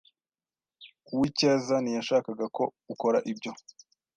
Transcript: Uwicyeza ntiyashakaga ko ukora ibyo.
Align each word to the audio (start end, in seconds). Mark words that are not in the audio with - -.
Uwicyeza 1.13 1.75
ntiyashakaga 1.79 2.45
ko 2.55 2.63
ukora 2.93 3.17
ibyo. 3.31 3.51